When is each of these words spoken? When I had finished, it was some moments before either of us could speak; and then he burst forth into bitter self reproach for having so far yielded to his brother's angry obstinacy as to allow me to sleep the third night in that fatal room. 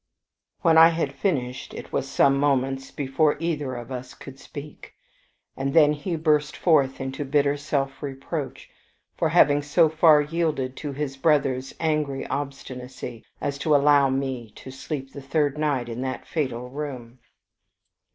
When 0.61 0.79
I 0.79 0.87
had 0.87 1.13
finished, 1.13 1.75
it 1.75 1.93
was 1.93 2.09
some 2.09 2.35
moments 2.35 2.89
before 2.89 3.37
either 3.39 3.75
of 3.75 3.91
us 3.91 4.15
could 4.15 4.39
speak; 4.39 4.95
and 5.55 5.75
then 5.75 5.93
he 5.93 6.15
burst 6.15 6.57
forth 6.57 6.99
into 6.99 7.23
bitter 7.23 7.55
self 7.55 8.01
reproach 8.01 8.67
for 9.15 9.29
having 9.29 9.61
so 9.61 9.89
far 9.89 10.19
yielded 10.19 10.75
to 10.77 10.93
his 10.93 11.17
brother's 11.17 11.75
angry 11.79 12.25
obstinacy 12.25 13.23
as 13.39 13.59
to 13.59 13.75
allow 13.75 14.09
me 14.09 14.49
to 14.55 14.71
sleep 14.71 15.13
the 15.13 15.21
third 15.21 15.59
night 15.59 15.87
in 15.87 16.01
that 16.01 16.25
fatal 16.25 16.71
room. 16.71 17.19